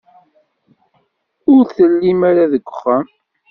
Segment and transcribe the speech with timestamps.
[1.53, 3.05] Ur tellim ara deg uxxam.